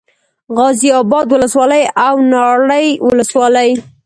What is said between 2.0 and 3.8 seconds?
او ناړۍ ولسوالي